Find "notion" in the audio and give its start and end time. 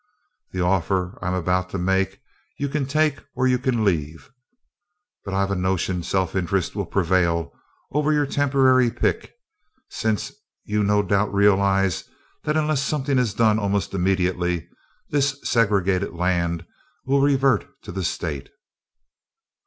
5.55-6.01